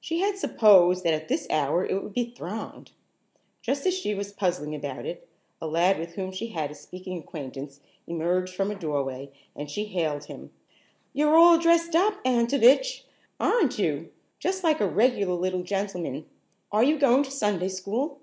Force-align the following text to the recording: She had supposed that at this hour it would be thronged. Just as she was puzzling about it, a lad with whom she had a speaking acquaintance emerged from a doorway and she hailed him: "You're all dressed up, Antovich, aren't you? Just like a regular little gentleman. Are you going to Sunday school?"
She 0.00 0.18
had 0.18 0.36
supposed 0.36 1.04
that 1.04 1.14
at 1.14 1.28
this 1.28 1.46
hour 1.48 1.84
it 1.86 2.02
would 2.02 2.12
be 2.12 2.32
thronged. 2.34 2.90
Just 3.62 3.86
as 3.86 3.94
she 3.96 4.16
was 4.16 4.32
puzzling 4.32 4.74
about 4.74 5.06
it, 5.06 5.28
a 5.60 5.68
lad 5.68 5.96
with 5.96 6.14
whom 6.16 6.32
she 6.32 6.48
had 6.48 6.72
a 6.72 6.74
speaking 6.74 7.16
acquaintance 7.16 7.78
emerged 8.08 8.52
from 8.52 8.72
a 8.72 8.74
doorway 8.74 9.30
and 9.54 9.70
she 9.70 9.84
hailed 9.84 10.24
him: 10.24 10.50
"You're 11.12 11.36
all 11.38 11.56
dressed 11.56 11.94
up, 11.94 12.14
Antovich, 12.24 13.04
aren't 13.38 13.78
you? 13.78 14.10
Just 14.40 14.64
like 14.64 14.80
a 14.80 14.88
regular 14.90 15.34
little 15.36 15.62
gentleman. 15.62 16.26
Are 16.72 16.82
you 16.82 16.98
going 16.98 17.22
to 17.22 17.30
Sunday 17.30 17.68
school?" 17.68 18.18